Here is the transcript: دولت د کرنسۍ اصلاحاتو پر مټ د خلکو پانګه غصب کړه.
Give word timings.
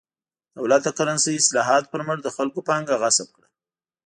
دولت 0.57 0.81
د 0.85 0.89
کرنسۍ 0.97 1.33
اصلاحاتو 1.37 1.91
پر 1.91 2.01
مټ 2.07 2.19
د 2.23 2.29
خلکو 2.37 2.59
پانګه 2.67 2.95
غصب 3.01 3.27
کړه. 3.35 3.47